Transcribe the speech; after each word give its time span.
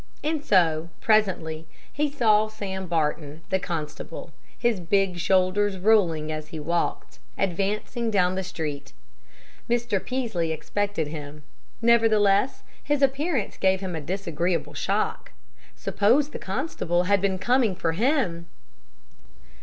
And 0.23 0.43
so, 0.43 0.89
presently, 0.99 1.67
he 1.93 2.09
saw 2.09 2.47
Sam 2.47 2.87
Barton, 2.87 3.43
the 3.51 3.59
constable, 3.59 4.33
his 4.57 4.79
big 4.79 5.19
shoulders 5.19 5.77
rolling 5.77 6.31
as 6.31 6.47
he 6.47 6.59
walked, 6.59 7.19
advancing 7.37 8.09
down 8.09 8.33
the 8.33 8.43
street. 8.43 8.93
Mr. 9.69 10.03
Peaslee 10.03 10.51
expected 10.51 11.09
him; 11.09 11.43
nevertheless 11.83 12.63
his 12.83 13.03
appearance 13.03 13.57
gave 13.57 13.81
him 13.81 13.95
a 13.95 14.01
disagreeable 14.01 14.73
shock. 14.73 15.33
Suppose 15.75 16.29
the 16.31 16.39
constable 16.39 17.03
had 17.03 17.21
been 17.21 17.37
coming 17.37 17.75
for 17.75 17.91
him! 17.91 18.47